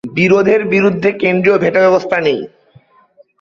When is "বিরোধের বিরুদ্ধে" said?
0.13-1.09